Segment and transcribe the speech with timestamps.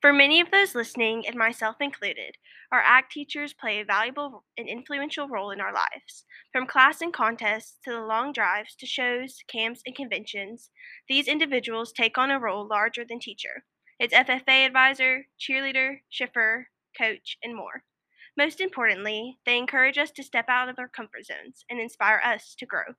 [0.00, 2.36] For many of those listening, and myself included,
[2.72, 6.24] our ag teachers play a valuable and influential role in our lives.
[6.52, 10.70] From class and contests to the long drives to shows, camps, and conventions,
[11.08, 13.64] these individuals take on a role larger than teacher.
[14.00, 17.84] It's FFA advisor, cheerleader, chauffeur, coach, and more.
[18.36, 22.56] Most importantly, they encourage us to step out of our comfort zones and inspire us
[22.58, 22.94] to grow.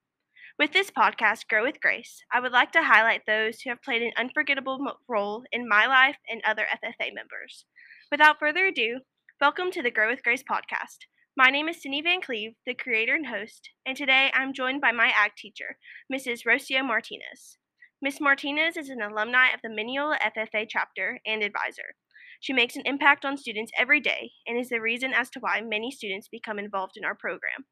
[0.60, 4.02] With this podcast, Grow with Grace, I would like to highlight those who have played
[4.02, 7.64] an unforgettable role in my life and other FFA members.
[8.12, 8.98] Without further ado,
[9.40, 11.06] welcome to the Grow with Grace podcast.
[11.34, 14.92] My name is Cindy Van Cleve, the creator and host, and today I'm joined by
[14.92, 15.78] my ag teacher,
[16.12, 16.44] Mrs.
[16.46, 17.56] Rocio Martinez.
[18.02, 18.20] Ms.
[18.20, 21.94] Martinez is an alumni of the Mineola FFA chapter and advisor.
[22.38, 25.62] She makes an impact on students every day and is the reason as to why
[25.62, 27.64] many students become involved in our program.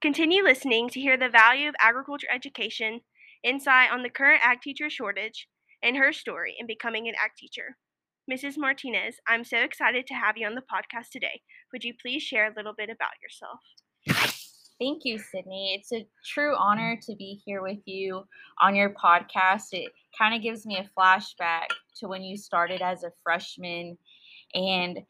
[0.00, 3.00] Continue listening to hear the value of agriculture education,
[3.44, 5.46] insight on the current ag teacher shortage,
[5.82, 7.76] and her story in becoming an ag teacher.
[8.30, 8.54] Mrs.
[8.56, 11.42] Martinez, I'm so excited to have you on the podcast today.
[11.70, 13.60] Would you please share a little bit about yourself?
[14.80, 15.78] Thank you, Sydney.
[15.78, 18.24] It's a true honor to be here with you
[18.62, 19.66] on your podcast.
[19.72, 23.98] It kind of gives me a flashback to when you started as a freshman
[24.54, 25.00] and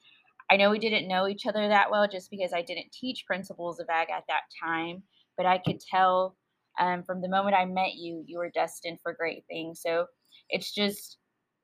[0.50, 3.78] I know we didn't know each other that well just because I didn't teach principles
[3.78, 5.02] of ag at that time,
[5.36, 6.36] but I could tell
[6.78, 9.80] um, from the moment I met you, you were destined for great things.
[9.80, 10.06] So
[10.48, 11.18] it's just,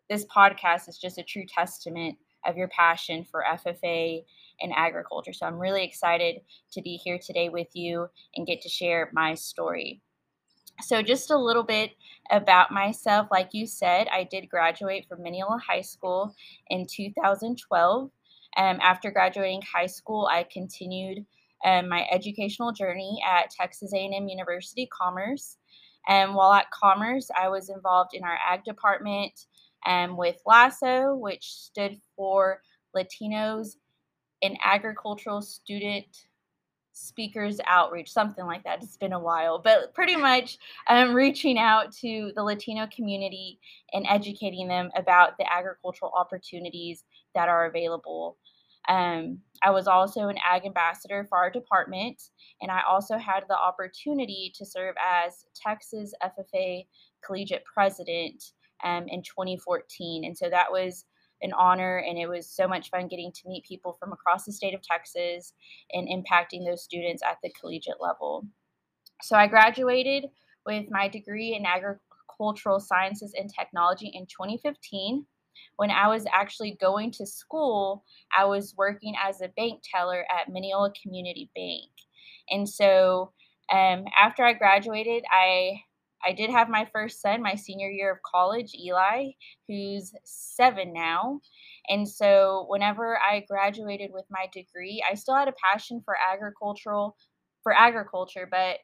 [0.08, 4.22] this podcast is just a true testament of your passion for FFA
[4.60, 5.32] and agriculture.
[5.32, 6.36] So I'm really excited
[6.72, 10.00] to be here today with you and get to share my story.
[10.82, 11.92] So, just a little bit
[12.30, 13.28] about myself.
[13.30, 16.34] Like you said, I did graduate from Mineola High School
[16.68, 18.10] in 2012.
[18.56, 21.24] Um, after graduating high school, I continued
[21.64, 25.56] um, my educational journey at Texas A&M University Commerce.
[26.08, 29.32] And while at Commerce, I was involved in our ag department
[29.84, 32.60] um, with LASSO, which stood for
[32.96, 33.76] Latinos
[34.42, 36.06] in Agricultural Student
[36.96, 38.82] Speakers Outreach, something like that.
[38.82, 40.58] It's been a while, but pretty much
[40.88, 43.58] um, reaching out to the Latino community
[43.92, 48.38] and educating them about the agricultural opportunities that are available
[48.88, 52.22] um, I was also an ag ambassador for our department,
[52.60, 56.86] and I also had the opportunity to serve as Texas FFA
[57.24, 58.52] collegiate president
[58.84, 60.24] um, in 2014.
[60.24, 61.04] And so that was
[61.42, 64.52] an honor, and it was so much fun getting to meet people from across the
[64.52, 65.52] state of Texas
[65.92, 68.46] and impacting those students at the collegiate level.
[69.22, 70.26] So I graduated
[70.64, 75.26] with my degree in agricultural sciences and technology in 2015
[75.76, 78.04] when I was actually going to school,
[78.36, 81.90] I was working as a bank teller at Mineola Community Bank.
[82.50, 83.32] And so
[83.72, 85.82] um, after I graduated, I
[86.26, 89.30] I did have my first son my senior year of college, Eli,
[89.68, 91.40] who's seven now.
[91.88, 97.16] And so whenever I graduated with my degree, I still had a passion for agricultural
[97.62, 98.78] for agriculture, but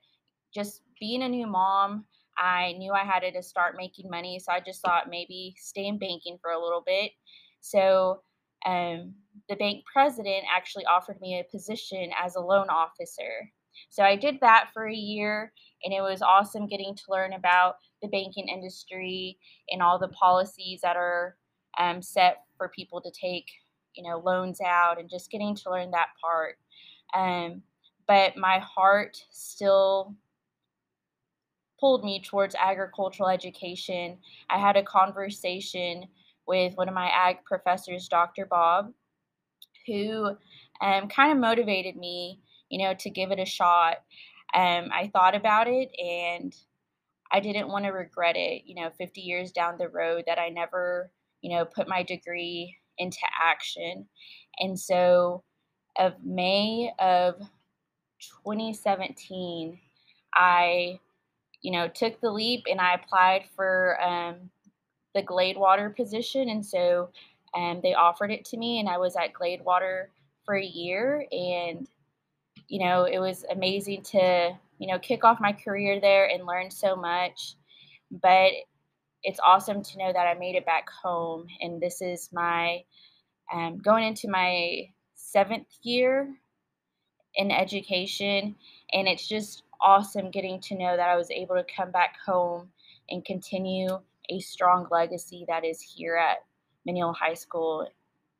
[0.55, 2.05] just being a new mom,
[2.37, 5.99] I knew I had to start making money, so I just thought maybe stay in
[5.99, 7.13] banking for a little bit.
[7.61, 8.23] So
[8.67, 9.15] um,
[9.49, 13.51] the bank president actually offered me a position as a loan officer.
[13.91, 15.53] So I did that for a year,
[15.85, 19.39] and it was awesome getting to learn about the banking industry
[19.71, 21.37] and all the policies that are
[21.79, 23.47] um, set for people to take,
[23.95, 26.59] you know, loans out, and just getting to learn that part.
[27.15, 27.63] Um,
[28.07, 30.15] but my heart still
[31.83, 34.17] pulled me towards agricultural education.
[34.49, 36.05] I had a conversation
[36.47, 38.47] with one of my ag professors, Dr.
[38.47, 38.93] Bob,
[39.87, 40.37] who
[40.81, 42.41] um, kind of motivated me,
[42.73, 43.99] you know, to give it a shot.
[44.55, 46.55] Um, I thought about it and
[47.31, 50.49] I didn't want to regret it, you know, 50 years down the road that I
[50.49, 51.11] never,
[51.41, 54.07] you know, put my degree into action.
[54.59, 55.45] And so,
[55.99, 57.39] of May of
[58.45, 59.79] 2017,
[60.35, 60.99] I
[61.63, 64.51] you know, took the leap and I applied for um,
[65.15, 66.49] the Gladewater position.
[66.49, 67.11] And so
[67.55, 70.07] um, they offered it to me, and I was at Gladewater
[70.45, 71.27] for a year.
[71.31, 71.89] And,
[72.73, 76.71] you know, it was amazing to, you know, kick off my career there and learn
[76.71, 77.55] so much.
[78.11, 78.53] But
[79.23, 81.49] it's awesome to know that I made it back home.
[81.61, 82.85] And this is my
[83.53, 86.35] um, going into my seventh year
[87.35, 88.57] in education.
[88.91, 92.71] And it's just awesome getting to know that I was able to come back home
[93.11, 93.99] and continue
[94.31, 96.39] a strong legacy that is here at
[96.87, 97.87] Mineola High School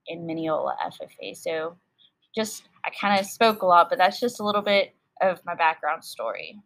[0.07, 1.37] in Mineola FFA.
[1.37, 1.77] So
[2.35, 5.55] just I kind of spoke a lot, but that's just a little bit of my
[5.55, 6.61] background story.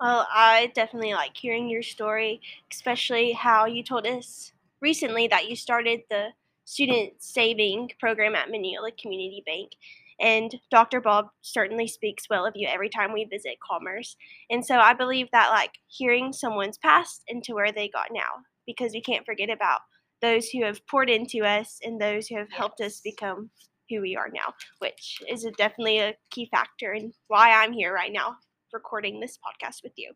[0.00, 2.40] Well, I definitely like hearing your story,
[2.72, 6.28] especially how you told us recently that you started the
[6.64, 9.72] student saving program at Mineola Community Bank.
[10.20, 11.00] And Dr.
[11.00, 14.16] Bob certainly speaks well of you every time we visit Commerce.
[14.50, 18.92] And so I believe that, like, hearing someone's past into where they got now, because
[18.92, 19.80] we can't forget about
[20.22, 22.58] those who have poured into us and those who have yes.
[22.58, 23.50] helped us become
[23.90, 27.92] who we are now, which is a, definitely a key factor in why I'm here
[27.92, 28.36] right now
[28.72, 30.12] recording this podcast with you.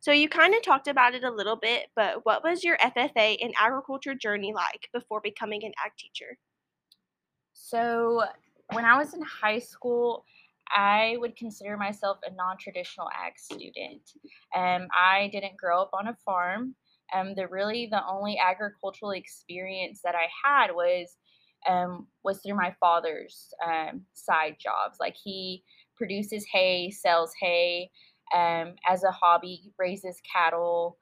[0.00, 3.36] So, you kind of talked about it a little bit, but what was your FFA
[3.40, 6.38] and agriculture journey like before becoming an ag teacher?
[7.52, 8.24] So,
[8.72, 10.24] when I was in high school,
[10.74, 14.02] I would consider myself a non traditional ag student.
[14.56, 16.74] Um, I didn't grow up on a farm.
[17.14, 21.16] Um, the really the only agricultural experience that I had was
[21.68, 24.98] um, was through my father's um, side jobs.
[25.00, 25.64] Like he
[25.96, 27.90] produces hay, sells hay
[28.34, 30.98] um, as a hobby, raises cattle.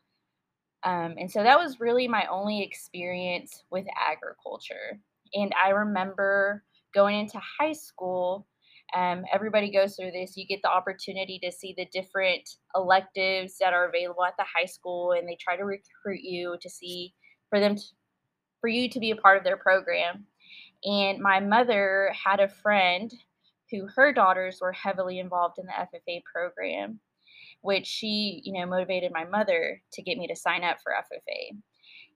[0.84, 5.00] Um, and so that was really my only experience with agriculture.
[5.34, 6.62] And I remember
[6.94, 8.46] going into high school,
[8.94, 10.36] um, everybody goes through this.
[10.36, 14.66] You get the opportunity to see the different electives that are available at the high
[14.66, 17.12] school, and they try to recruit you to see
[17.50, 17.82] for them to,
[18.60, 20.24] for you to be a part of their program.
[20.86, 23.12] And my mother had a friend
[23.70, 27.00] who her daughters were heavily involved in the FFA program,
[27.60, 31.58] which she, you know, motivated my mother to get me to sign up for FFA.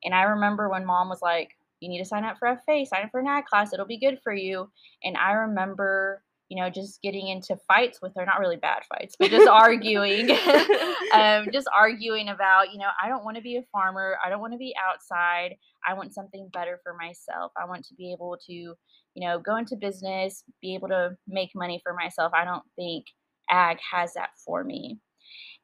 [0.05, 1.50] And I remember when mom was like,
[1.81, 3.99] you need to sign up for FFA, sign up for an ag class, it'll be
[3.99, 4.70] good for you.
[5.02, 9.14] And I remember, you know, just getting into fights with her, not really bad fights,
[9.17, 10.31] but just arguing,
[11.14, 14.17] um, just arguing about, you know, I don't want to be a farmer.
[14.25, 15.55] I don't want to be outside.
[15.87, 17.52] I want something better for myself.
[17.56, 18.76] I want to be able to, you
[19.17, 22.32] know, go into business, be able to make money for myself.
[22.35, 23.06] I don't think
[23.49, 24.99] ag has that for me.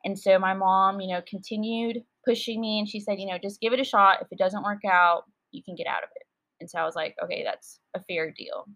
[0.04, 3.60] And so my mom, you know, continued pushing me and she said, you know, just
[3.60, 4.18] give it a shot.
[4.22, 6.22] If it doesn't work out, you can get out of it.
[6.60, 8.66] And so I was like, okay, that's a fair deal.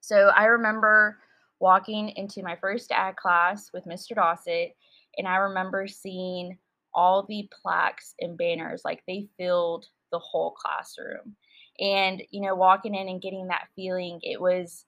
[0.00, 1.18] So I remember
[1.60, 4.14] walking into my first ad class with Mr.
[4.14, 4.76] Dossett,
[5.16, 6.58] and I remember seeing
[6.94, 11.36] all the plaques and banners, like they filled the whole classroom.
[11.80, 14.84] And, you know, walking in and getting that feeling, it was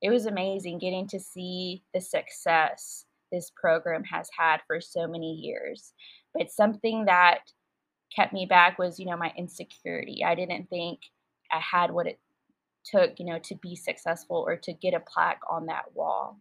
[0.00, 5.32] it was amazing getting to see the success this program has had for so many
[5.32, 5.92] years.
[6.34, 7.40] But something that
[8.14, 10.24] kept me back was, you know, my insecurity.
[10.24, 11.00] I didn't think
[11.52, 12.18] I had what it
[12.84, 16.38] took, you know, to be successful or to get a plaque on that wall.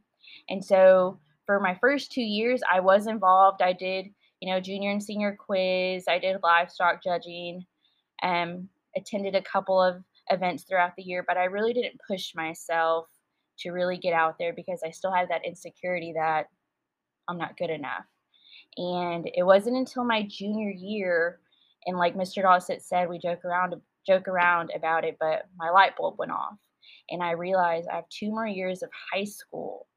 [0.49, 3.61] And so for my first two years, I was involved.
[3.61, 4.07] I did,
[4.39, 7.65] you know, junior and senior quiz, I did livestock judging,
[8.23, 13.07] um, attended a couple of events throughout the year, but I really didn't push myself
[13.59, 16.47] to really get out there because I still had that insecurity that
[17.27, 18.05] I'm not good enough.
[18.77, 21.39] And it wasn't until my junior year
[21.85, 22.43] and like Mr.
[22.43, 23.75] Dossett said, we joke around
[24.05, 26.57] joke around about it, but my light bulb went off.
[27.09, 29.87] And I realized I have two more years of high school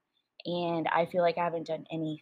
[0.47, 2.21] and I feel like I haven't done anything.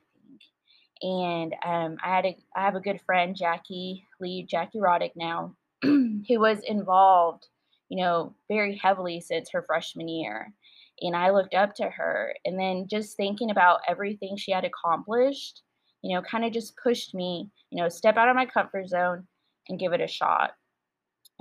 [1.03, 5.57] And um, I had a I have a good friend, Jackie Lee, Jackie Roddick now,
[5.83, 7.49] who was involved,
[7.89, 10.53] you know, very heavily since her freshman year.
[11.01, 12.35] And I looked up to her.
[12.45, 15.63] And then just thinking about everything she had accomplished,
[16.03, 19.27] you know, kind of just pushed me, you know, step out of my comfort zone
[19.69, 20.53] and give it a shot.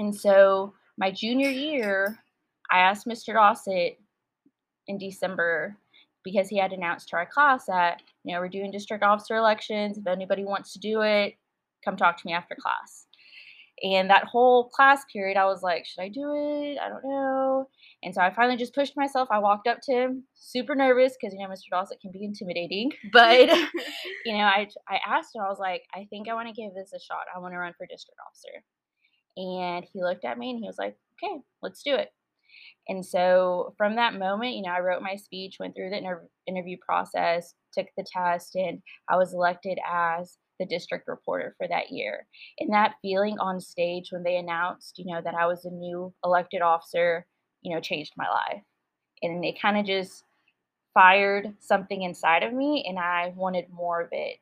[0.02, 2.18] And so my junior year,
[2.72, 3.36] I asked Mr.
[3.36, 4.00] Dossett
[4.88, 5.78] in December
[6.24, 10.00] because he had announced to our class that, you know, we're doing district officer elections.
[10.00, 11.36] If anybody wants to do it,
[11.86, 13.06] come talk to me after class.
[13.84, 16.80] And that whole class period, I was like, should I do it?
[16.80, 17.70] I don't know.
[18.02, 19.30] And so I finally just pushed myself.
[19.32, 21.70] I walked up to him, super nervous because, you know, Mr.
[21.72, 22.92] Dossett can be intimidating.
[23.14, 23.50] But,
[24.26, 26.74] you know, I, I asked him, I was like, I think I want to give
[26.74, 27.26] this a shot.
[27.36, 28.64] I want to run for district officer.
[29.38, 32.12] And he looked at me and he was like, okay, let's do it.
[32.88, 36.28] And so from that moment, you know, I wrote my speech, went through the inter-
[36.48, 41.92] interview process, took the test, and I was elected as the district reporter for that
[41.92, 42.28] year.
[42.60, 46.14] And that feeling on stage when they announced, you know, that I was a new
[46.24, 47.26] elected officer,
[47.62, 48.64] you know, changed my life.
[49.22, 50.24] And it kind of just
[50.94, 54.38] fired something inside of me, and I wanted more of it.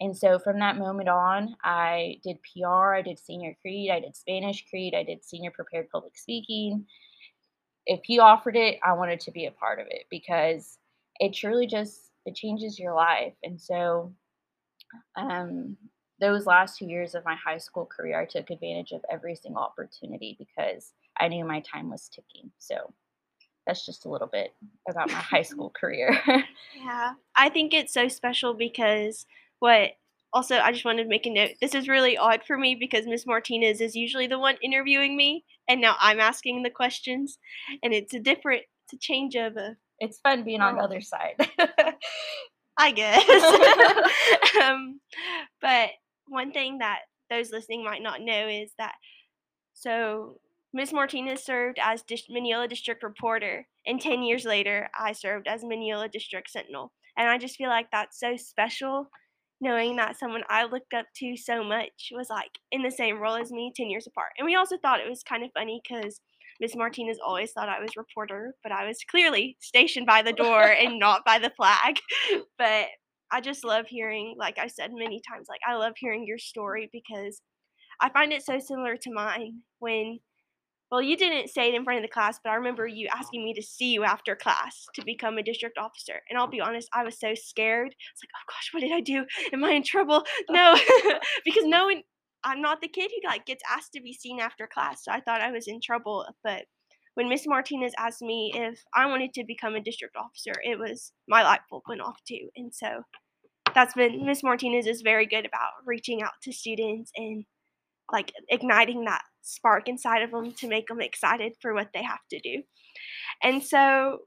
[0.00, 4.16] And so from that moment on, I did PR, I did senior creed, I did
[4.16, 6.86] Spanish creed, I did senior prepared public speaking.
[7.86, 10.78] If he offered it, I wanted to be a part of it because
[11.18, 13.32] it truly just it changes your life.
[13.42, 14.12] And so
[15.16, 15.76] um,
[16.20, 19.62] those last two years of my high school career, I took advantage of every single
[19.62, 22.50] opportunity because I knew my time was ticking.
[22.58, 22.92] So
[23.66, 24.54] that's just a little bit
[24.88, 26.20] about my high school career.
[26.76, 29.26] yeah, I think it's so special because
[29.58, 29.92] what
[30.32, 31.52] also, I just wanted to make a note.
[31.60, 35.44] This is really odd for me because Miss Martinez is usually the one interviewing me,
[35.68, 37.38] and now I'm asking the questions,
[37.82, 39.76] and it's a different, it's a change of a.
[40.00, 41.34] It's fun being on the other side.
[42.78, 43.24] I guess.
[44.62, 45.00] um,
[45.60, 45.90] but
[46.28, 47.00] one thing that
[47.30, 48.94] those listening might not know is that
[49.72, 50.38] so
[50.72, 55.64] Miss Martinez served as Dis- Mineola District Reporter, and 10 years later, I served as
[55.64, 56.92] Mineola District Sentinel.
[57.16, 59.10] And I just feel like that's so special
[59.60, 63.36] knowing that someone I looked up to so much was like in the same role
[63.36, 64.30] as me 10 years apart.
[64.38, 66.20] And we also thought it was kind of funny because
[66.60, 70.62] Miss Martinez always thought I was reporter, but I was clearly stationed by the door
[70.62, 71.98] and not by the flag.
[72.58, 72.86] But
[73.30, 76.88] I just love hearing, like I said many times, like I love hearing your story
[76.92, 77.40] because
[78.00, 80.18] I find it so similar to mine when
[80.90, 83.44] well, you didn't say it in front of the class, but I remember you asking
[83.44, 86.20] me to see you after class to become a district officer.
[86.28, 87.88] And I'll be honest, I was so scared.
[87.88, 89.26] It's like, oh gosh, what did I do?
[89.52, 90.24] Am I in trouble?
[90.50, 90.76] No,
[91.44, 92.02] because no one,
[92.42, 95.04] I'm not the kid who like gets asked to be seen after class.
[95.04, 96.24] So I thought I was in trouble.
[96.42, 96.64] But
[97.14, 101.12] when Miss Martinez asked me if I wanted to become a district officer, it was
[101.28, 102.48] my light bulb went off too.
[102.56, 103.02] And so
[103.74, 107.44] that's been Miss Martinez is very good about reaching out to students and
[108.10, 112.20] like igniting that spark inside of them to make them excited for what they have
[112.30, 112.62] to do.
[113.42, 114.20] And so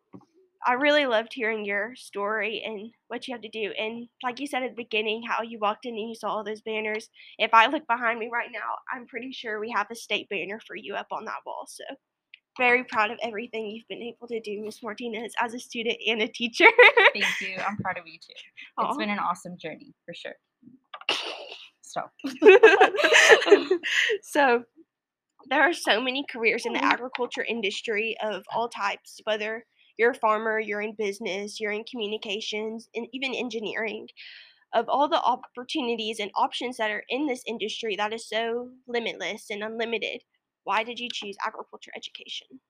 [0.66, 3.72] I really loved hearing your story and what you have to do.
[3.78, 6.44] And like you said at the beginning, how you walked in and you saw all
[6.44, 7.10] those banners.
[7.38, 10.60] If I look behind me right now, I'm pretty sure we have a state banner
[10.66, 11.66] for you up on that wall.
[11.68, 11.84] So
[12.58, 16.22] very proud of everything you've been able to do, Miss Martinez, as a student and
[16.22, 16.68] a teacher.
[17.14, 17.58] Thank you.
[17.68, 18.34] I'm proud of you too.
[18.80, 18.98] It's Aww.
[18.98, 20.36] been an awesome journey for sure.
[21.82, 22.14] Stop.
[24.22, 24.64] so
[25.50, 26.92] there are so many careers in the mm-hmm.
[26.92, 29.66] agriculture industry of all types, whether
[29.98, 34.08] you're a farmer, you're in business, you're in communications, and even engineering.
[34.74, 39.48] Of all the opportunities and options that are in this industry that is so limitless
[39.50, 40.22] and unlimited,
[40.64, 42.62] why did you choose agriculture education?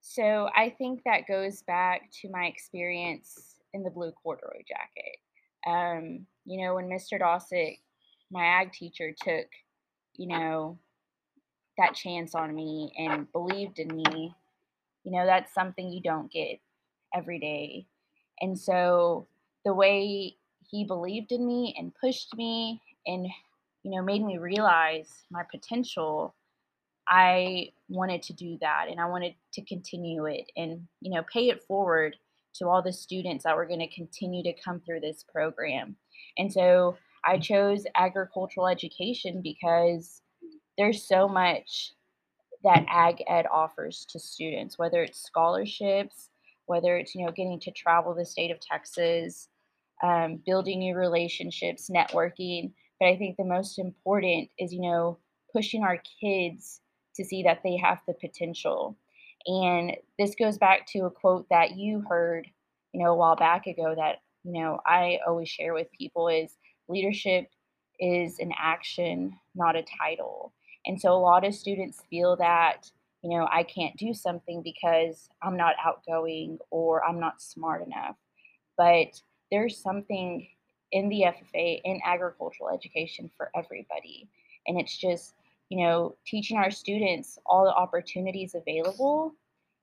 [0.00, 5.18] So I think that goes back to my experience in the blue corduroy jacket.
[5.66, 7.18] Um, you know, when Mr.
[7.20, 7.76] Dossett,
[8.30, 9.46] my ag teacher, took,
[10.16, 10.78] you know,
[11.80, 14.34] that chance on me and believed in me,
[15.04, 16.60] you know, that's something you don't get
[17.14, 17.86] every day.
[18.40, 19.26] And so
[19.64, 20.36] the way
[20.70, 23.26] he believed in me and pushed me and,
[23.82, 26.34] you know, made me realize my potential,
[27.08, 31.48] I wanted to do that and I wanted to continue it and, you know, pay
[31.48, 32.16] it forward
[32.54, 35.96] to all the students that were going to continue to come through this program.
[36.36, 40.22] And so I chose agricultural education because
[40.78, 41.92] there's so much
[42.62, 46.30] that ag ed offers to students whether it's scholarships
[46.66, 49.48] whether it's you know getting to travel the state of texas
[50.02, 52.72] um, building new relationships networking.
[52.98, 55.18] But i think the most important is you know
[55.54, 56.80] pushing our kids
[57.16, 58.96] to see that they have the potential.
[59.46, 62.46] And this goes back to a quote that you heard
[62.92, 66.56] you know a while back ago that you know i always share with people is
[66.88, 67.48] leadership
[68.00, 70.52] is an action not a title
[70.86, 72.90] and so a lot of students feel that,
[73.22, 78.16] you know, I can't do something because I'm not outgoing or I'm not smart enough.
[78.76, 79.20] But
[79.50, 80.46] there's something
[80.92, 84.28] in the FFA in agricultural education for everybody.
[84.66, 85.34] And it's just,
[85.68, 89.34] you know, teaching our students all the opportunities available,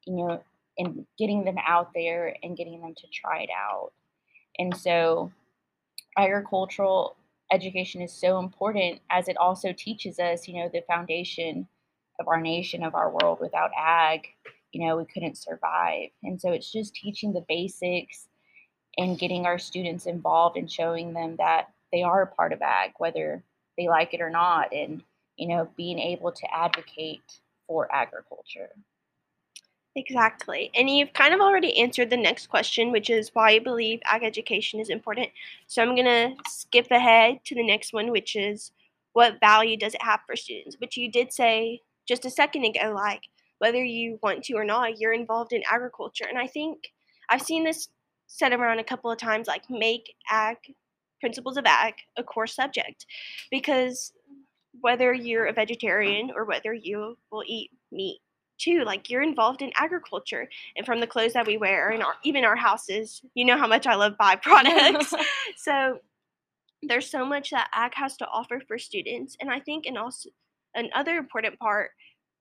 [0.06, 0.44] you know,
[0.78, 3.92] and getting them out there and getting them to try it out.
[4.60, 5.32] And so
[6.18, 7.16] agricultural
[7.52, 11.68] education is so important as it also teaches us, you know, the foundation
[12.20, 13.40] of our nation, of our world.
[13.40, 14.28] Without ag,
[14.72, 16.10] you know, we couldn't survive.
[16.24, 18.28] And so it's just teaching the basics
[18.98, 22.92] and getting our students involved and showing them that they are a part of ag,
[22.98, 23.44] whether
[23.78, 25.04] they like it or not, and,
[25.38, 28.70] you know, being able to advocate for agriculture.
[29.98, 30.70] Exactly.
[30.76, 34.24] And you've kind of already answered the next question, which is why you believe ag
[34.24, 35.30] education is important.
[35.66, 38.72] So I'm going to skip ahead to the next one, which is
[39.14, 40.78] what value does it have for students?
[40.80, 43.24] Which you did say just a second ago, like
[43.58, 46.28] whether you want to or not, you're involved in agriculture.
[46.30, 46.92] And I think
[47.28, 47.88] I've seen this
[48.28, 50.58] said around a couple of times, like make ag,
[51.20, 53.08] principles of ag, a core subject.
[53.50, 54.14] Because
[54.82, 58.20] whether you're a vegetarian or whether you will eat meat
[58.58, 62.14] too like you're involved in agriculture and from the clothes that we wear and our,
[62.24, 65.14] even our houses you know how much i love byproducts.
[65.58, 66.00] So
[66.84, 70.30] there's so much that ag has to offer for students and i think and also
[70.76, 71.92] another important part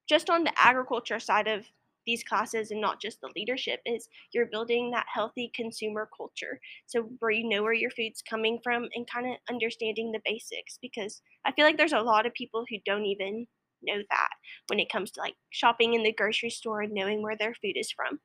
[0.09, 1.65] just on the agriculture side of
[2.07, 6.61] these classes and not just the leadership is you're building that healthy consumer culture.
[6.87, 10.79] So where you know where your food's coming from and kind of understanding the basics
[10.81, 13.47] because i feel like there's a lot of people who don't even
[13.83, 14.29] know that
[14.69, 17.77] when it comes to like shopping in the grocery store and knowing where their food
[17.77, 18.19] is from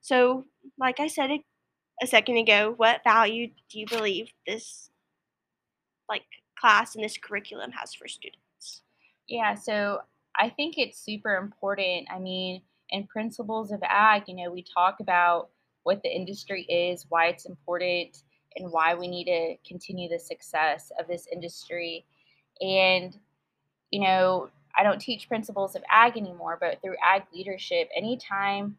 [0.00, 0.44] so
[0.78, 4.90] like i said a, second ago what value do you believe this
[6.08, 6.22] like
[6.58, 8.82] class and this curriculum has for students
[9.28, 10.00] Yeah, so
[10.38, 12.08] I think it's super important.
[12.12, 15.48] I mean, in Principles of Ag, you know, we talk about
[15.82, 18.22] what the industry is, why it's important,
[18.56, 22.04] and why we need to continue the success of this industry.
[22.60, 23.16] And,
[23.90, 28.76] you know, I don't teach Principles of Ag anymore, but through Ag leadership, anytime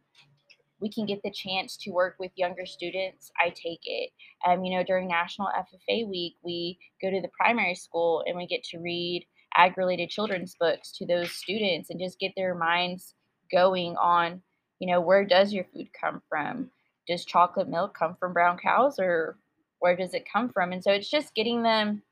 [0.79, 4.11] we can get the chance to work with younger students, I take it.
[4.45, 8.45] Um, you know, during National FFA Week, we go to the primary school and we
[8.45, 9.25] get to read
[9.55, 13.15] ag related children's books to those students and just get their minds
[13.51, 14.41] going on,
[14.79, 16.69] you know, where does your food come from?
[17.07, 19.37] Does chocolate milk come from brown cows or
[19.79, 20.71] where does it come from?
[20.71, 22.03] And so it's just getting them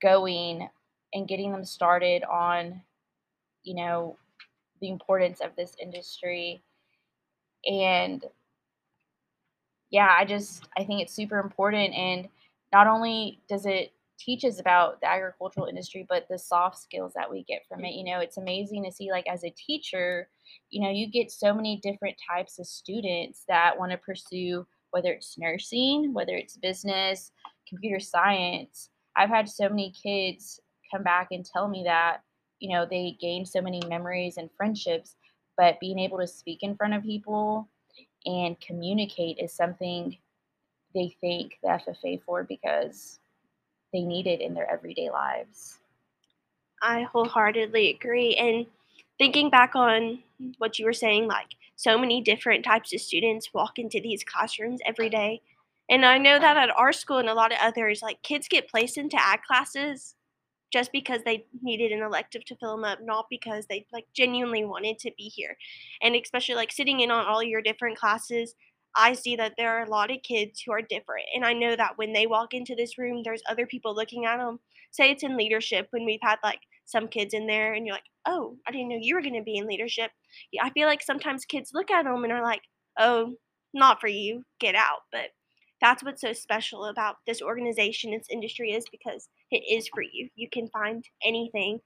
[0.00, 0.68] going
[1.12, 2.82] and getting them started on,
[3.64, 4.16] you know,
[4.80, 6.62] the importance of this industry
[7.64, 8.24] and
[9.90, 12.28] yeah, I just I think it's super important and
[12.72, 17.30] not only does it teach us about the agricultural industry, but the soft skills that
[17.30, 17.94] we get from it.
[17.94, 20.28] You know, it's amazing to see like as a teacher,
[20.70, 25.12] you know, you get so many different types of students that want to pursue whether
[25.12, 27.32] it's nursing, whether it's business,
[27.68, 28.90] computer science.
[29.16, 30.60] I've had so many kids
[30.92, 32.22] come back and tell me that,
[32.62, 35.16] you know, they gained so many memories and friendships,
[35.58, 37.68] but being able to speak in front of people
[38.24, 40.16] and communicate is something
[40.94, 43.18] they thank the FFA for because
[43.92, 45.78] they need it in their everyday lives.
[46.80, 48.36] I wholeheartedly agree.
[48.36, 48.66] And
[49.18, 50.20] thinking back on
[50.58, 54.78] what you were saying, like so many different types of students walk into these classrooms
[54.86, 55.42] every day.
[55.90, 58.70] And I know that at our school and a lot of others, like kids get
[58.70, 60.14] placed into ag classes
[60.72, 64.64] just because they needed an elective to fill them up, not because they like genuinely
[64.64, 65.56] wanted to be here.
[66.02, 68.54] And especially like sitting in on all your different classes,
[68.96, 71.26] I see that there are a lot of kids who are different.
[71.34, 74.38] And I know that when they walk into this room, there's other people looking at
[74.38, 74.60] them.
[74.90, 78.02] Say it's in leadership when we've had like some kids in there and you're like,
[78.26, 80.10] oh, I didn't know you were going to be in leadership.
[80.60, 82.62] I feel like sometimes kids look at them and are like,
[82.98, 83.34] oh,
[83.74, 85.00] not for you, get out.
[85.10, 85.30] But
[85.80, 90.28] that's what's so special about this organization, this industry is because it is for you.
[90.34, 91.80] You can find anything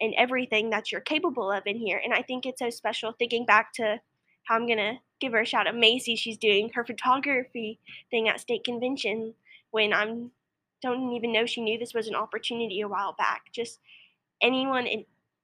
[0.00, 2.00] and everything that you're capable of in here.
[2.02, 4.00] And I think it's so special thinking back to
[4.44, 5.76] how I'm going to give her a shout out.
[5.76, 7.78] Macy, she's doing her photography
[8.10, 9.34] thing at state convention
[9.70, 10.30] when I'm
[10.82, 13.42] don't even know she knew this was an opportunity a while back.
[13.52, 13.80] Just
[14.40, 14.88] anyone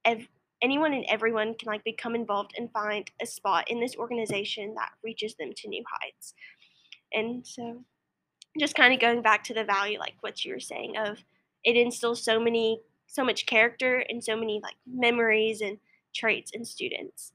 [0.07, 0.29] ev-
[0.63, 4.93] anyone and everyone can like become involved and find a spot in this organization that
[5.05, 6.35] reaches them to new heights.
[7.13, 7.85] And so
[8.59, 11.19] just kind of going back to the value like what you were saying of
[11.67, 15.79] it instills so many so much character and so many like memories and
[16.15, 17.33] traits in students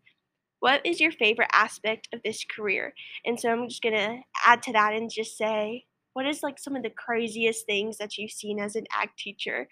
[0.62, 2.94] what is your favorite aspect of this career?
[3.26, 6.60] And so I'm just going to add to that and just say, what is like
[6.60, 9.68] some of the craziest things that you've seen as an ag teacher?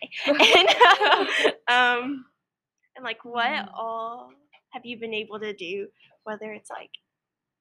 [0.26, 0.36] and,
[1.68, 2.24] um,
[2.94, 3.68] and like what mm.
[3.76, 4.30] all
[4.70, 5.88] have you been able to do?
[6.22, 6.90] Whether it's like,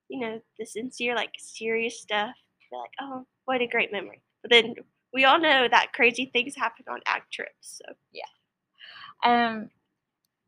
[0.09, 2.35] you know, the sincere, like serious stuff.
[2.71, 4.21] You're like, oh, what a great memory.
[4.43, 4.75] But then
[5.13, 7.81] we all know that crazy things happen on act trips.
[7.81, 8.23] So yeah.
[9.23, 9.69] Um,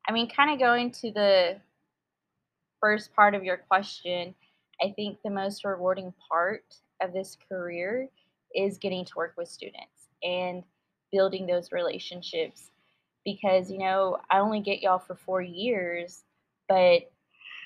[0.07, 1.57] I mean, kind of going to the
[2.79, 4.33] first part of your question,
[4.81, 6.63] I think the most rewarding part
[7.01, 8.09] of this career
[8.55, 10.63] is getting to work with students and
[11.11, 12.71] building those relationships
[13.25, 16.23] because, you know, I only get y'all for four years,
[16.67, 17.11] but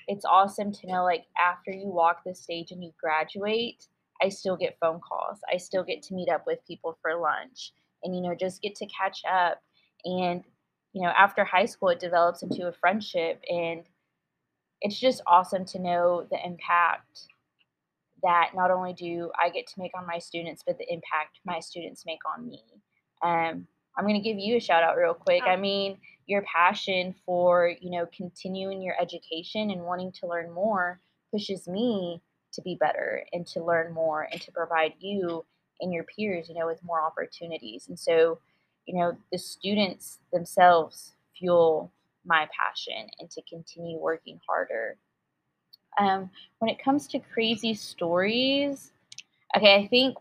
[0.08, 3.88] it's awesome to know like after you walk the stage and you graduate,
[4.24, 5.40] I still get phone calls.
[5.52, 8.76] I still get to meet up with people for lunch and, you know, just get
[8.76, 9.62] to catch up.
[10.06, 10.44] And
[10.94, 13.42] you know, after high school, it develops into a friendship.
[13.50, 13.84] And
[14.82, 17.28] it's just awesome to know the impact
[18.22, 21.60] that not only do I get to make on my students, but the impact my
[21.60, 22.62] students make on me.
[23.24, 25.44] Um, I'm going to give you a shout out real quick.
[25.44, 31.00] I mean, your passion for, you know, continuing your education and wanting to learn more
[31.32, 32.22] pushes me
[32.54, 35.46] to be better and to learn more and to provide you
[35.82, 37.88] and your peers, you know, with more opportunities.
[37.88, 38.40] And so,
[38.86, 41.92] you know, the students themselves fuel
[42.26, 44.98] my passion and to continue working harder.
[46.00, 48.92] Um, when it comes to crazy stories,
[49.56, 50.18] okay, I think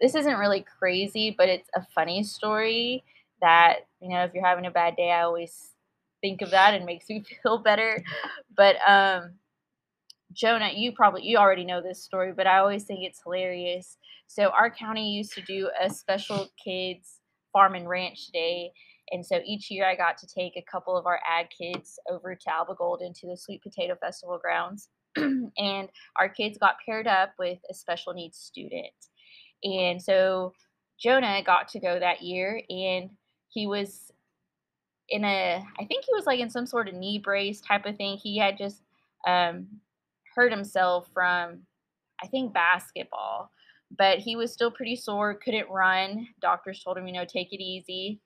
[0.00, 3.04] this isn't really crazy, but it's a funny story
[3.40, 5.70] that, you know, if you're having a bad day, I always
[6.20, 8.02] think of that and makes me feel better.
[8.56, 9.32] But um,
[10.36, 13.96] Jonah, you probably you already know this story, but I always think it's hilarious.
[14.26, 17.20] So our county used to do a special kids
[17.52, 18.70] farm and ranch day.
[19.12, 22.34] And so each year I got to take a couple of our ag kids over
[22.34, 24.88] to Alba into the Sweet Potato Festival grounds.
[25.16, 28.92] and our kids got paired up with a special needs student.
[29.64, 30.52] And so
[31.00, 33.10] Jonah got to go that year and
[33.48, 34.10] he was
[35.08, 37.96] in a I think he was like in some sort of knee brace type of
[37.96, 38.18] thing.
[38.18, 38.82] He had just
[39.26, 39.68] um,
[40.36, 41.62] hurt himself from
[42.22, 43.50] I think basketball,
[43.98, 46.28] but he was still pretty sore, couldn't run.
[46.40, 48.20] Doctors told him, you know, take it easy.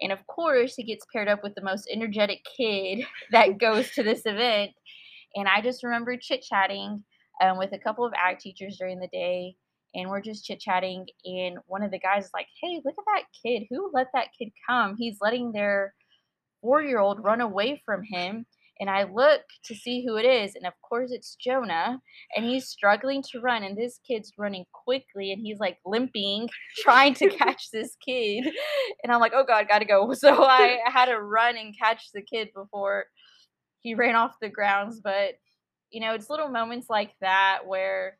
[0.00, 4.02] And of course, he gets paired up with the most energetic kid that goes to
[4.02, 4.72] this event.
[5.34, 7.02] And I just remember chit chatting
[7.42, 9.56] um, with a couple of ag teachers during the day.
[9.94, 11.06] And we're just chit chatting.
[11.24, 13.66] And one of the guys is like, Hey, look at that kid.
[13.70, 14.96] Who let that kid come?
[14.96, 15.94] He's letting their
[16.60, 18.46] four year old run away from him.
[18.80, 20.56] And I look to see who it is.
[20.56, 22.00] And of course, it's Jonah.
[22.34, 23.62] And he's struggling to run.
[23.62, 25.32] And this kid's running quickly.
[25.32, 28.52] And he's like limping, trying to catch this kid.
[29.02, 30.12] And I'm like, oh God, gotta go.
[30.24, 33.04] So I had to run and catch the kid before
[33.80, 35.00] he ran off the grounds.
[35.02, 35.34] But,
[35.90, 38.16] you know, it's little moments like that where,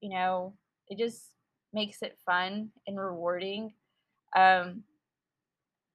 [0.00, 0.54] you know,
[0.88, 1.30] it just
[1.72, 3.74] makes it fun and rewarding.
[4.34, 4.84] Um,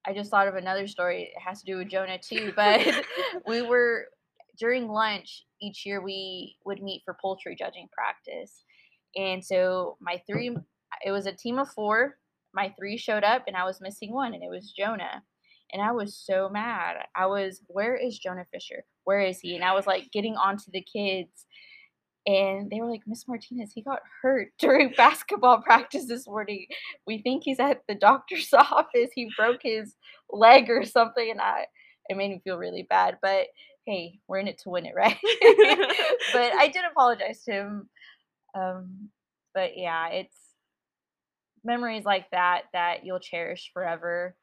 [0.08, 1.34] I just thought of another story.
[1.36, 2.54] It has to do with Jonah too.
[2.56, 2.86] But
[3.48, 4.06] we were
[4.58, 8.64] during lunch each year we would meet for poultry judging practice.
[9.16, 10.56] And so my three
[11.04, 12.18] it was a team of four.
[12.54, 15.24] My three showed up and I was missing one and it was Jonah.
[15.74, 16.96] And I was so mad.
[17.16, 18.86] I was, where is Jonah Fisher?
[19.04, 19.56] Where is he?
[19.56, 21.46] And I was like getting onto the kids
[22.28, 26.66] and they were like, Miss Martinez, he got hurt during basketball practice this morning.
[27.06, 29.12] We think he's at the doctor's office.
[29.14, 29.96] He broke his
[30.30, 31.30] leg or something.
[31.32, 31.66] And I,
[32.10, 33.20] it made me feel really bad.
[33.22, 33.48] But
[33.86, 35.18] hey, we're in it to win it, right?
[36.34, 37.90] but I did apologize to him.
[38.56, 39.10] Um,
[39.54, 40.36] but yeah, it's
[41.64, 44.36] memories like that that you'll cherish forever.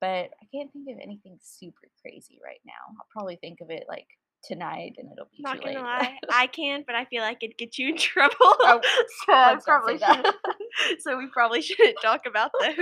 [0.00, 2.72] But I can't think of anything super crazy right now.
[2.98, 4.08] I'll probably think of it like
[4.46, 5.82] tonight and it'll be Not gonna late.
[5.82, 8.34] lie, I can, but I feel like it'd get you in trouble.
[8.40, 9.98] Oh, so oh, I not say probably
[11.00, 12.76] so we probably shouldn't talk about those.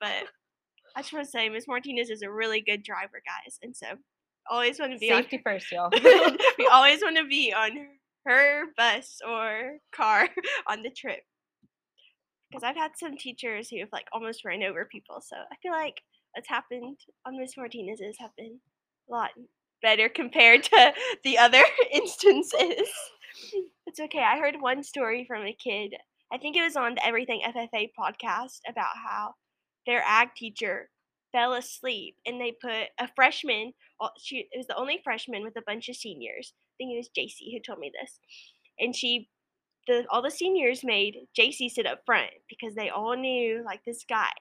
[0.00, 0.24] But
[0.94, 3.86] I just want to say, Miss Martinez is a really good driver, guys, and so
[4.50, 5.90] always want to be Safety first, y'all.
[6.58, 7.72] we always want to be on
[8.26, 10.28] her bus or car
[10.66, 11.20] on the trip.
[12.50, 15.72] Because I've had some teachers who have like almost ran over people, so I feel
[15.72, 16.00] like
[16.34, 18.60] what's happened on Miss Martinez's have been
[19.08, 19.30] a lot
[19.82, 20.92] better compared to
[21.24, 21.62] the other
[21.92, 22.88] instances.
[23.86, 24.22] It's okay.
[24.22, 25.94] I heard one story from a kid.
[26.32, 29.34] I think it was on the Everything FFA podcast about how
[29.86, 30.90] their ag teacher
[31.32, 33.72] fell asleep and they put a freshman.
[34.18, 36.52] She it was the only freshman with a bunch of seniors.
[36.54, 38.18] I think it was JC who told me this,
[38.78, 39.28] and she.
[39.88, 44.04] The, all the seniors made JC sit up front because they all knew like this
[44.08, 44.32] guy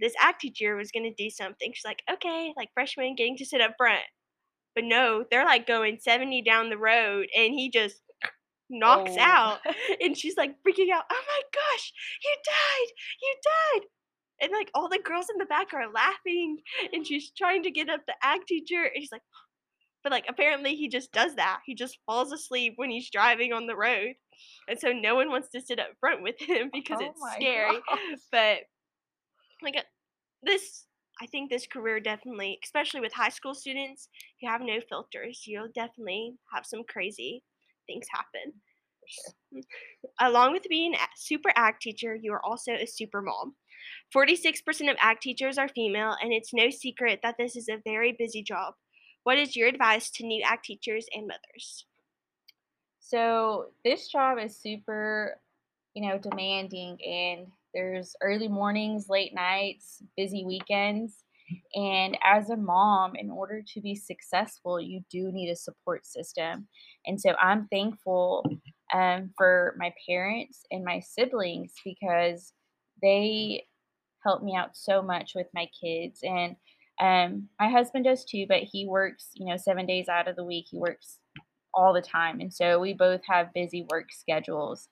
[0.00, 1.72] this ag teacher was going to do something.
[1.72, 4.02] She's like, okay, like freshman getting to sit up front.
[4.78, 7.96] But no, they're like going 70 down the road and he just
[8.70, 9.20] knocks Oh.
[9.20, 9.58] out.
[10.00, 13.34] And she's like freaking out, oh my gosh, you died, you
[13.80, 13.86] died.
[14.40, 16.58] And like all the girls in the back are laughing
[16.92, 18.84] and she's trying to get up the ag teacher.
[18.84, 19.22] And she's like,
[20.04, 21.58] but like apparently he just does that.
[21.66, 24.14] He just falls asleep when he's driving on the road.
[24.68, 27.80] And so no one wants to sit up front with him because Oh it's scary.
[27.88, 27.98] gosh.
[28.30, 28.58] But
[29.60, 29.82] like uh,
[30.44, 30.84] this
[31.20, 34.08] i think this career definitely especially with high school students
[34.40, 37.42] you have no filters you'll definitely have some crazy
[37.86, 38.52] things happen.
[39.54, 39.62] Mm.
[40.20, 43.54] along with being a super ag teacher you are also a super mom.
[44.14, 48.14] 46% of ag teachers are female and it's no secret that this is a very
[48.18, 48.74] busy job.
[49.24, 51.86] What is your advice to new ag teachers and mothers?
[53.00, 55.40] So this job is super,
[55.94, 61.24] you know, demanding and there's early mornings, late nights, busy weekends.
[61.74, 66.68] And as a mom, in order to be successful, you do need a support system.
[67.06, 68.44] And so I'm thankful
[68.92, 72.52] um, for my parents and my siblings because
[73.02, 73.64] they
[74.24, 76.20] help me out so much with my kids.
[76.22, 76.56] And
[77.00, 80.44] um, my husband does too, but he works, you know, seven days out of the
[80.44, 80.66] week.
[80.70, 81.18] He works
[81.72, 82.40] all the time.
[82.40, 84.88] And so we both have busy work schedules.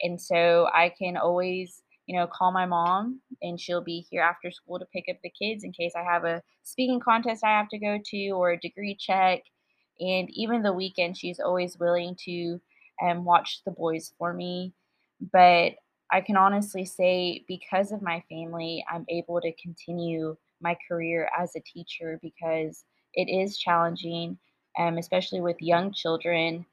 [0.00, 4.50] And so I can always, you know, call my mom and she'll be here after
[4.50, 7.68] school to pick up the kids in case I have a speaking contest I have
[7.68, 9.42] to go to or a degree check.
[10.00, 12.60] And even the weekend, she's always willing to
[13.00, 14.72] um, watch the boys for me.
[15.32, 15.74] But
[16.10, 21.54] I can honestly say, because of my family, I'm able to continue my career as
[21.54, 24.36] a teacher because it is challenging,
[24.76, 26.66] um, especially with young children.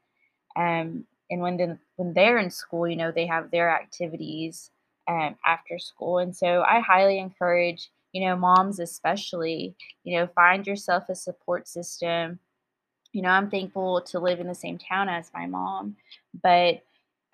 [0.55, 4.71] Um, and when the, when they're in school, you know, they have their activities
[5.07, 10.65] um, after school, and so I highly encourage, you know, moms especially, you know, find
[10.65, 12.39] yourself a support system.
[13.13, 15.95] You know, I'm thankful to live in the same town as my mom,
[16.43, 16.83] but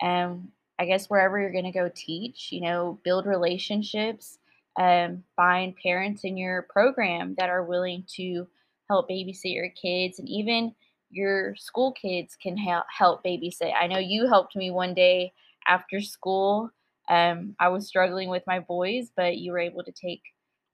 [0.02, 4.38] um, I guess wherever you're going to go teach, you know, build relationships,
[4.78, 8.46] um, find parents in your program that are willing to
[8.88, 10.74] help babysit your kids, and even
[11.10, 13.72] your school kids can help help babysit.
[13.78, 15.32] I know you helped me one day
[15.68, 16.70] after school.
[17.08, 20.22] Um, I was struggling with my boys, but you were able to take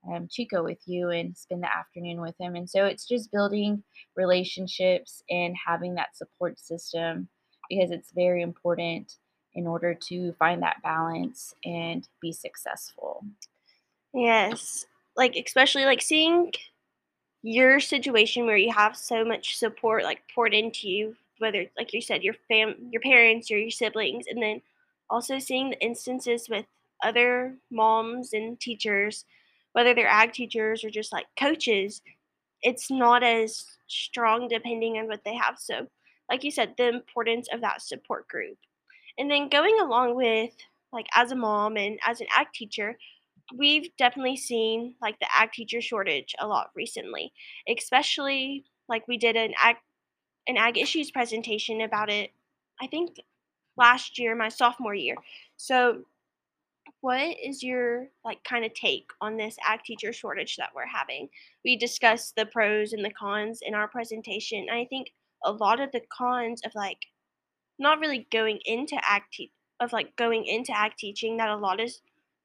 [0.09, 2.57] um, Chico with you and spend the afternoon with him.
[2.57, 3.83] And so it's just building
[4.17, 7.29] relationships and having that support system
[7.69, 9.15] because it's very important
[9.55, 13.25] in order to find that balance and be successful.
[14.15, 14.87] Yes.
[15.17, 16.53] Like especially like seeing
[17.43, 22.01] your situation where you have so much support like poured into you, whether like you
[22.01, 24.61] said your fam your parents or your siblings and then
[25.11, 26.67] also seeing the instances with
[27.03, 29.25] other moms and teachers,
[29.73, 32.03] whether they're ag teachers or just like coaches,
[32.63, 35.59] it's not as strong depending on what they have.
[35.59, 35.87] So,
[36.31, 38.59] like you said, the importance of that support group.
[39.19, 40.53] And then going along with
[40.93, 42.97] like as a mom and as an ag teacher,
[43.57, 47.33] we've definitely seen like the ag teacher shortage a lot recently,
[47.69, 49.77] especially like we did an ag
[50.47, 52.31] an ag issues presentation about it.
[52.81, 53.17] I think
[53.81, 55.17] last year, my sophomore year.
[55.57, 56.05] So,
[57.03, 61.29] what is your like kind of take on this ag teacher shortage that we're having?
[61.65, 64.67] We discussed the pros and the cons in our presentation.
[64.73, 65.13] I think
[65.45, 66.99] a lot of the cons of like
[67.79, 71.81] not really going into ag te- of like going into ag teaching that a lot
[71.81, 71.91] of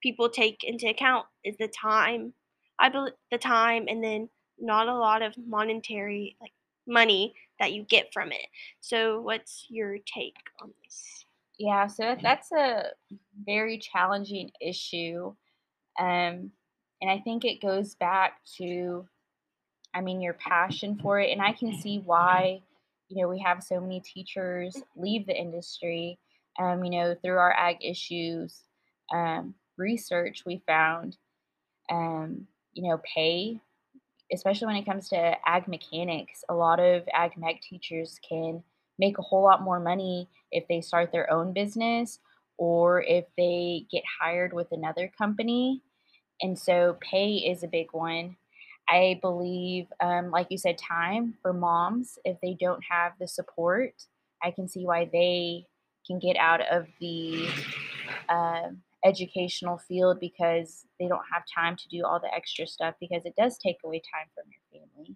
[0.01, 2.33] people take into account is the time.
[2.79, 6.53] I believe the time and then not a lot of monetary like
[6.87, 8.47] money that you get from it.
[8.81, 11.24] So what's your take on this?
[11.57, 12.91] Yeah, so that's a
[13.45, 15.33] very challenging issue.
[15.97, 16.51] Um,
[17.01, 19.07] and I think it goes back to,
[19.93, 21.31] I mean, your passion for it.
[21.31, 22.61] And I can see why,
[23.07, 26.19] you know, we have so many teachers leave the industry.
[26.59, 28.61] Um, you know, through our ag issues
[29.13, 31.17] um, research, we found,
[31.89, 33.59] um, you know, pay,
[34.33, 38.63] especially when it comes to ag mechanics, a lot of ag mech teachers can
[38.97, 42.19] make a whole lot more money if they start their own business
[42.57, 45.81] or if they get hired with another company.
[46.41, 48.37] And so pay is a big one.
[48.87, 53.93] I believe, um, like you said, time for moms, if they don't have the support,
[54.43, 55.65] I can see why they
[56.05, 57.47] can get out of the
[58.29, 58.69] uh,
[59.03, 63.35] educational field because they don't have time to do all the extra stuff because it
[63.35, 65.15] does take away time from your family.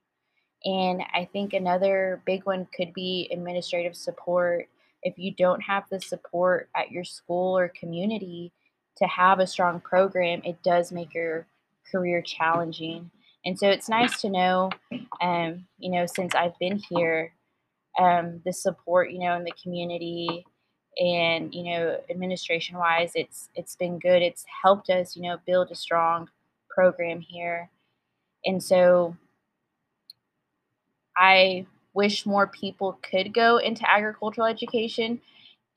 [0.66, 4.68] And I think another big one could be administrative support.
[5.04, 8.52] If you don't have the support at your school or community
[8.98, 11.46] to have a strong program, it does make your
[11.90, 13.10] career challenging.
[13.46, 14.72] And so it's nice to know,
[15.22, 17.32] um, you know, since I've been here,
[17.98, 20.46] um, the support, you know, in the community
[21.00, 25.72] and you know administration wise it's it's been good it's helped us you know build
[25.72, 26.30] a strong
[26.70, 27.70] program here
[28.46, 29.16] and so
[31.20, 35.22] I wish more people could go into agricultural education.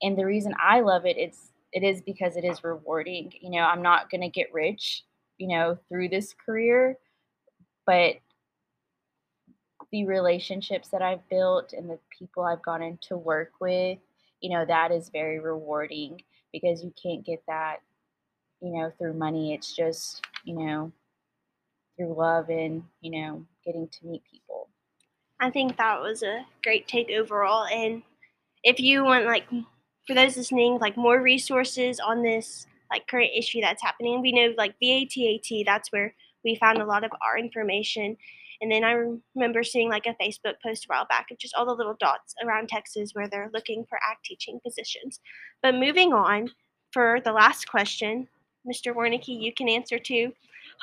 [0.01, 3.33] And the reason I love it, it's it is because it is rewarding.
[3.41, 5.03] You know, I'm not gonna get rich,
[5.39, 6.97] you know, through this career,
[7.85, 8.15] but
[9.91, 13.99] the relationships that I've built and the people I've gotten to work with,
[14.41, 17.77] you know, that is very rewarding because you can't get that,
[18.61, 19.53] you know, through money.
[19.53, 20.91] It's just, you know,
[21.97, 24.42] through love and, you know, getting to meet people.
[25.39, 27.65] I think that was a great take overall.
[27.65, 28.03] And
[28.63, 29.45] if you want, like,
[30.07, 34.53] for those listening, like more resources on this like current issue that's happening, we know
[34.57, 35.65] like VATAT.
[35.65, 38.17] That's where we found a lot of our information.
[38.61, 38.95] And then I
[39.35, 42.35] remember seeing like a Facebook post a while back of just all the little dots
[42.45, 45.19] around Texas where they're looking for ag teaching positions.
[45.61, 46.49] But moving on
[46.91, 48.27] for the last question,
[48.65, 48.93] Mr.
[48.93, 50.31] Warnicki, you can answer too.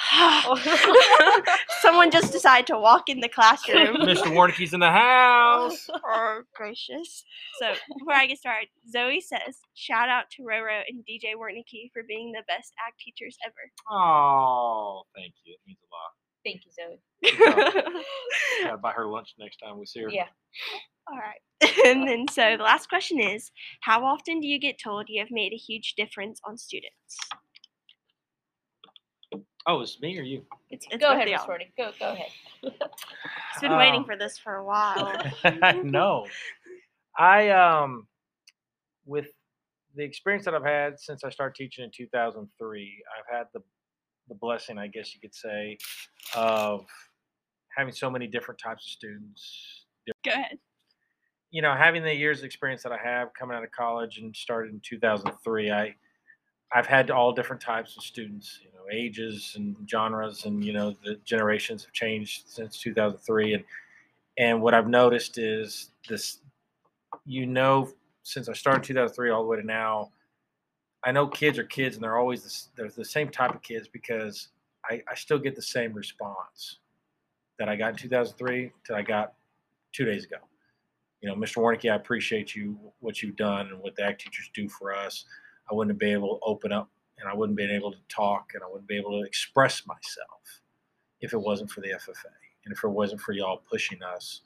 [1.81, 3.97] Someone just decided to walk in the classroom.
[4.01, 4.33] Mr.
[4.33, 5.89] Warnicki's in the house.
[6.07, 7.25] oh, gracious.
[7.59, 12.03] So, before I get started, Zoe says, shout out to Roro and DJ Warnicki for
[12.09, 13.55] being the best ag teachers ever.
[13.91, 15.55] Oh, thank you.
[15.55, 16.13] It means a lot.
[16.45, 17.01] Thank you, Zoe.
[18.65, 20.11] Gotta buy her lunch next time we see her.
[20.11, 20.29] Yeah.
[21.11, 21.41] All right.
[21.87, 25.31] and then, so the last question is How often do you get told you have
[25.31, 27.19] made a huge difference on students?
[29.67, 30.43] Oh, it's me or you?
[30.71, 31.49] It's, it's go ahead, of Miss y'all.
[31.49, 31.73] Rorty.
[31.77, 32.29] Go, go ahead.
[32.63, 35.23] He's been waiting Um, for this for a while.
[35.85, 36.27] no.
[37.19, 38.07] I um
[39.05, 39.29] with
[39.97, 43.61] the experience that I've had since I started teaching in 2003, I've had the
[44.29, 45.77] the blessing, I guess you could say,
[46.37, 46.87] of
[47.77, 49.87] having so many different types of students.
[50.25, 50.59] Go ahead.
[51.51, 54.35] You know, having the years of experience that I have coming out of college and
[54.35, 55.95] started in 2003, I
[56.73, 60.95] I've had all different types of students, you know, ages and genres, and you know,
[61.05, 63.65] the generations have changed since 2003, and
[64.39, 66.39] and what I've noticed is this,
[67.27, 67.91] you know,
[68.23, 70.13] since I started 2003 all the way to now,
[71.05, 73.89] I know kids are kids, and they're always the, they're the same type of kids
[73.89, 74.49] because
[74.89, 76.79] I, I still get the same response
[77.59, 79.35] that I got in 2003 that I got
[79.93, 80.37] two days ago.
[81.21, 81.59] You know, Mr.
[81.59, 85.27] Warnicki, I appreciate you what you've done and what the ag teachers do for us.
[85.71, 88.53] I wouldn't have been able to open up, and I wouldn't been able to talk,
[88.55, 90.63] and I wouldn't be able to express myself
[91.21, 92.33] if it wasn't for the FFA
[92.65, 94.43] and if it wasn't for y'all pushing us.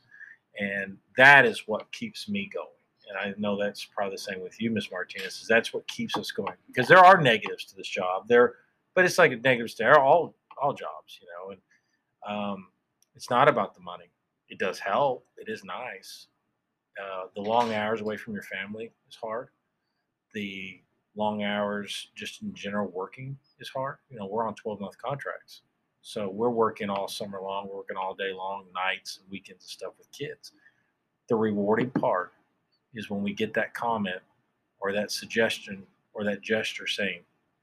[0.59, 2.69] And that is what keeps me going.
[3.09, 5.41] And I know that's probably the same with you, Miss Martinez.
[5.41, 8.29] Is that's what keeps us going because there are negatives to this job.
[8.29, 8.55] There,
[8.95, 11.51] but it's like negatives to all all jobs, you know.
[11.51, 11.61] And
[12.27, 12.69] um,
[13.15, 14.11] it's not about the money.
[14.49, 15.27] It does help.
[15.37, 16.29] It is nice.
[17.03, 19.49] Uh, the long hours away from your family is hard.
[20.33, 20.81] The
[21.17, 23.97] long hours just in general working is hard.
[24.11, 25.63] You know, we're on 12 month contracts.
[26.03, 29.71] So we're working all summer long, we're working all day long, nights and weekends and
[29.71, 30.53] stuff with kids.
[31.29, 32.33] The rewarding part
[32.95, 34.21] is when we get that comment
[34.81, 37.21] or that suggestion or that gesture saying,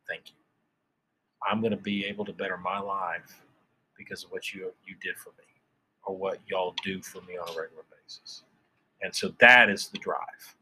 [0.07, 0.35] Thank you.
[1.49, 3.43] I'm going to be able to better my life
[3.97, 5.45] because of what you you did for me
[6.03, 8.43] or what y'all do for me on a regular basis.
[9.01, 10.55] And so that is the drive.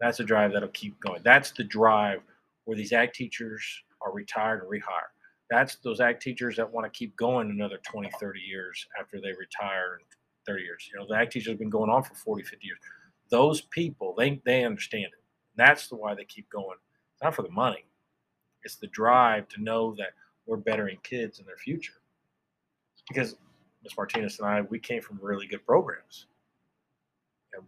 [0.00, 1.22] That's the drive that'll keep going.
[1.22, 2.20] That's the drive
[2.64, 3.62] where these ag teachers
[4.02, 5.10] are retired and rehire.
[5.50, 9.32] That's those ag teachers that want to keep going another 20, 30 years after they
[9.38, 10.04] retire in
[10.46, 10.88] 30 years.
[10.92, 12.78] You know, the ag teachers have been going on for 40, 50 years.
[13.30, 15.24] Those people, they they understand it.
[15.56, 16.76] That's the why they keep going.
[17.14, 17.84] It's not for the money.
[18.62, 20.10] It's the drive to know that
[20.46, 22.00] we're bettering kids in their future.
[23.08, 23.36] Because
[23.82, 23.96] Ms.
[23.96, 26.26] Martinez and I, we came from really good programs.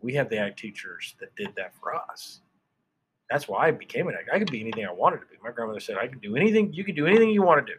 [0.00, 2.40] We had the ag teachers that did that for us.
[3.30, 4.26] That's why I became an ag.
[4.32, 5.36] I could be anything I wanted to be.
[5.42, 7.78] My grandmother said, I can do anything, you can do anything you want to do.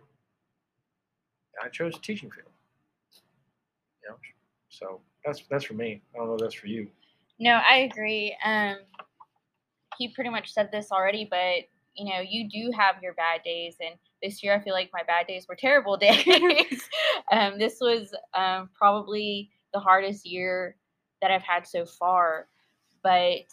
[1.60, 2.48] And I chose the teaching field.
[4.04, 4.16] You know,
[4.70, 6.02] so that's that's for me.
[6.14, 6.88] I don't know if that's for you.
[7.40, 8.36] No, I agree.
[8.44, 8.78] Um,
[9.98, 13.76] he pretty much said this already, but you know, you do have your bad days,
[13.82, 16.82] and this year I feel like my bad days were terrible days.
[17.32, 20.76] um, this was um, probably the hardest year
[21.22, 22.48] that I've had so far,
[23.04, 23.46] but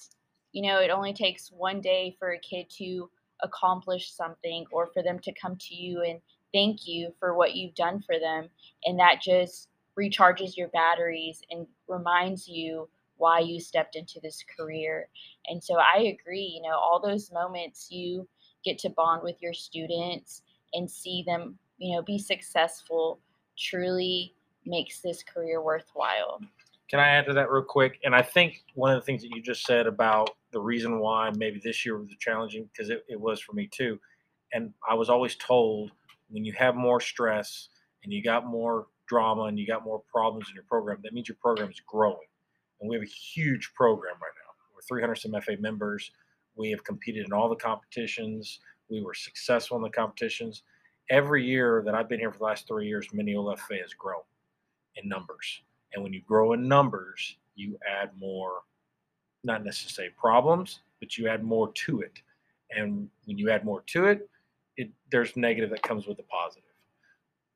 [0.52, 3.10] you know, it only takes one day for a kid to
[3.42, 6.20] accomplish something or for them to come to you and
[6.54, 8.48] thank you for what you've done for them,
[8.84, 15.08] and that just recharges your batteries and reminds you why you stepped into this career.
[15.48, 18.28] And so I agree, you know, all those moments you
[18.64, 20.42] get to bond with your students
[20.74, 23.20] and see them, you know, be successful
[23.56, 24.34] truly
[24.66, 26.40] makes this career worthwhile.
[26.88, 27.98] Can I add to that real quick?
[28.04, 31.30] And I think one of the things that you just said about the reason why
[31.36, 33.98] maybe this year was challenging, because it, it was for me too.
[34.52, 35.90] And I was always told
[36.30, 37.68] when you have more stress
[38.04, 41.28] and you got more drama and you got more problems in your program, that means
[41.28, 42.28] your program is growing.
[42.80, 44.52] And we have a huge program right now.
[44.74, 46.12] We're 300 some FFA members.
[46.54, 48.60] We have competed in all the competitions.
[48.88, 50.62] We were successful in the competitions.
[51.10, 54.22] Every year that I've been here for the last three years, Mineola FFA has grown
[54.96, 55.62] in numbers.
[55.96, 58.60] And when you grow in numbers, you add more,
[59.44, 62.12] not necessarily problems, but you add more to it.
[62.70, 64.28] And when you add more to it,
[64.76, 66.64] it there's negative that comes with the positive.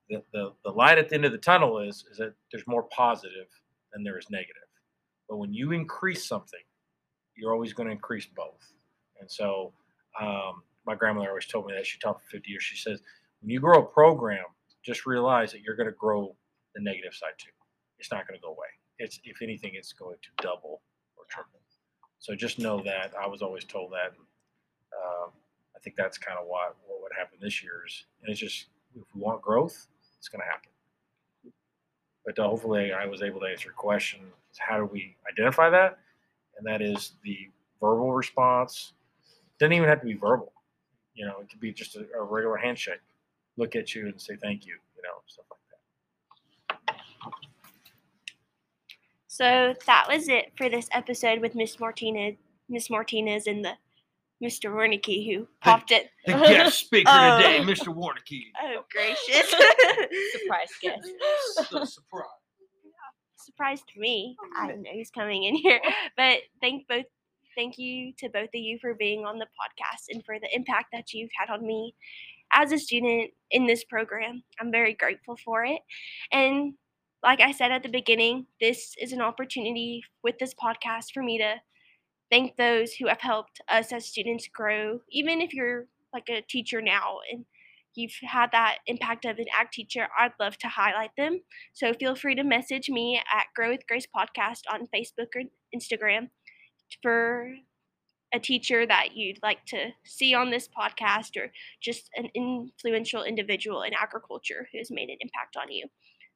[0.09, 2.85] The, the, the light at the end of the tunnel is, is that there's more
[2.85, 3.46] positive
[3.92, 4.57] than there is negative.
[5.29, 6.61] But when you increase something,
[7.37, 8.72] you're always going to increase both.
[9.20, 9.74] And so
[10.18, 11.87] um, my grandmother always told me that.
[11.87, 12.62] She taught for 50 years.
[12.62, 13.03] She says,
[13.42, 14.46] when you grow a program,
[14.83, 16.35] just realize that you're going to grow
[16.74, 17.50] the negative side too.
[18.00, 18.66] It's not going to go away.
[18.98, 20.80] It's if anything, it's going to double
[21.16, 21.60] or triple.
[22.18, 23.12] So just know that.
[23.20, 24.12] I was always told that.
[24.96, 25.30] Um,
[25.76, 28.66] I think that's kind of what what would happen this year is, and it's just
[28.94, 29.86] if we want growth,
[30.18, 30.70] it's going to happen.
[32.26, 34.20] But uh, hopefully, I was able to answer your question:
[34.59, 35.98] how do we identify that?
[36.59, 37.48] And that is the
[37.80, 38.92] verbal response.
[39.59, 40.53] Doesn't even have to be verbal.
[41.14, 43.01] You know, it could be just a, a regular handshake.
[43.57, 44.74] Look at you and say thank you.
[44.96, 45.61] You know, stuff like
[46.86, 46.96] that.
[49.33, 52.35] So that was it for this episode with Miss Martinez,
[52.68, 53.74] Miss Martinez, and the
[54.43, 54.72] Mr.
[54.74, 56.11] Wernicke who popped it.
[56.26, 57.37] The guest speaker Oh.
[57.37, 57.95] today, Mr.
[57.95, 58.43] Warnicki.
[58.61, 59.49] Oh, gracious.
[60.33, 61.09] Surprise guest.
[61.55, 62.26] So surprise.
[63.37, 64.37] surprise to me.
[64.43, 65.81] Oh, I didn't know he's coming in here.
[66.16, 67.05] But thank both
[67.57, 70.87] thank you to both of you for being on the podcast and for the impact
[70.93, 71.95] that you've had on me
[72.53, 74.43] as a student in this program.
[74.61, 75.83] I'm very grateful for it.
[76.33, 76.74] And
[77.23, 81.39] like I said at the beginning, this is an opportunity with this podcast for me
[81.39, 81.57] to
[82.31, 86.81] thank those who have helped us as students grow, even if you're like a teacher
[86.81, 87.45] now and
[87.95, 91.41] you've had that impact of an ag teacher, I'd love to highlight them.
[91.73, 95.43] So feel free to message me at Grow with Grace Podcast on Facebook or
[95.75, 96.31] Instagram
[97.03, 97.53] for
[98.33, 101.51] a teacher that you'd like to see on this podcast or
[101.83, 105.89] just an influential individual in agriculture who has made an impact on you.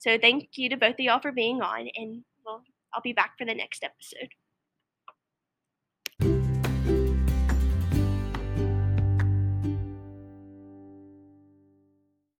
[0.05, 3.38] So thank you to both of y'all for being on and well I'll be back
[3.38, 4.28] for the next episode.